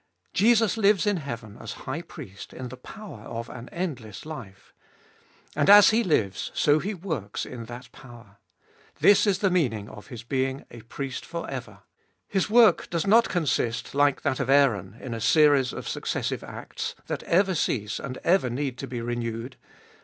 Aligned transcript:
Jesus 0.33 0.77
lives 0.77 1.05
in 1.05 1.17
heaven 1.17 1.59
as 1.59 1.73
High 1.85 2.01
Priest 2.01 2.53
in 2.53 2.69
the 2.69 2.75
power 2.75 3.19
of 3.21 3.49
an 3.49 3.69
endless 3.69 4.25
life. 4.25 4.73
And 5.55 5.69
as 5.69 5.91
He 5.91 6.03
lives, 6.03 6.49
so 6.55 6.79
He 6.79 6.95
works 6.95 7.45
in 7.45 7.65
that 7.65 7.91
power. 7.91 8.37
This 8.99 9.27
is 9.27 9.37
the 9.45 9.51
meaning 9.51 9.87
of 9.87 10.07
His 10.07 10.23
being 10.23 10.65
a 10.71 10.81
Priest 10.81 11.23
for 11.23 11.47
ever. 11.47 11.83
His 12.27 12.49
work 12.49 12.89
does 12.89 13.05
not 13.05 13.29
consist, 13.29 13.93
like 13.93 14.23
that 14.23 14.39
of 14.39 14.49
Aaron, 14.49 14.97
in 14.99 15.13
a 15.13 15.21
series 15.21 15.71
of 15.71 15.87
successive 15.87 16.43
acts, 16.43 16.95
that 17.05 17.21
ever 17.25 17.53
cease, 17.53 17.99
and 17.99 18.17
ever 18.23 18.49
need 18.49 18.79
to 18.79 18.87
be 18.87 19.01
renewed. 19.01 19.55